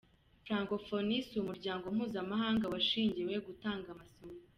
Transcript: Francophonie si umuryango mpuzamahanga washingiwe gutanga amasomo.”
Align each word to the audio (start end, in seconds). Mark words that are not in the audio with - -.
Francophonie 0.45 1.21
si 1.27 1.35
umuryango 1.43 1.85
mpuzamahanga 1.95 2.71
washingiwe 2.73 3.35
gutanga 3.47 3.87
amasomo.” 3.95 4.35